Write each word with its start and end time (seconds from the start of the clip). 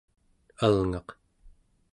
alngaq 0.65 1.09